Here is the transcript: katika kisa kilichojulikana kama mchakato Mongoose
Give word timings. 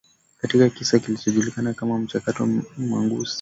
katika 0.41 0.69
kisa 0.69 0.99
kilichojulikana 0.99 1.73
kama 1.73 1.99
mchakato 1.99 2.45
Mongoose 2.77 3.29